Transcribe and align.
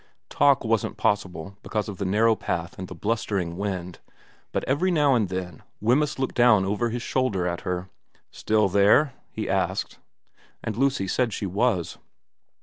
Talk 0.29 0.63
wasn't 0.65 0.97
possible 0.97 1.59
because 1.61 1.87
of 1.87 1.99
the 1.99 2.05
narrow 2.05 2.35
path 2.35 2.79
and 2.79 2.87
the 2.87 2.95
blustering 2.95 3.55
wind, 3.55 3.99
but 4.51 4.63
every 4.63 4.89
now 4.89 5.13
and 5.13 5.29
then 5.29 5.61
Wemyss 5.79 6.17
looked 6.17 6.33
down 6.33 6.65
over 6.65 6.89
his 6.89 7.03
shoulder 7.03 7.45
at 7.45 7.61
her. 7.61 7.87
* 8.11 8.21
Still 8.31 8.67
there?' 8.67 9.13
he 9.29 9.47
asked; 9.47 9.99
and 10.63 10.75
Lucy 10.75 11.07
said 11.07 11.33
she 11.33 11.45
was. 11.45 11.99